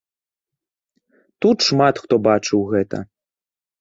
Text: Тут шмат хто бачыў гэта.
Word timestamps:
Тут 1.45 1.57
шмат 1.67 1.95
хто 2.07 2.13
бачыў 2.29 2.59
гэта. 2.73 2.97